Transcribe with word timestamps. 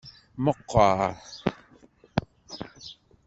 Meqqeṛ. 0.43 0.99